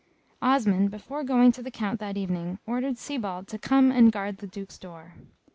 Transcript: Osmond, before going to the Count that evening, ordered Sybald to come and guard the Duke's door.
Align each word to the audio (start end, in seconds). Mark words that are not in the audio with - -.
Osmond, 0.41 0.89
before 0.89 1.23
going 1.23 1.51
to 1.51 1.61
the 1.61 1.69
Count 1.69 1.99
that 1.99 2.17
evening, 2.17 2.57
ordered 2.65 2.95
Sybald 2.97 3.45
to 3.49 3.59
come 3.59 3.91
and 3.91 4.11
guard 4.11 4.37
the 4.37 4.47
Duke's 4.47 4.79
door. 4.79 5.13